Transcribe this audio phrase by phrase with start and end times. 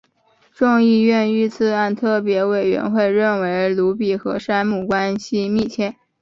[0.51, 5.95] 众议院遇刺案特别委员会认为鲁比跟山姆关系密切。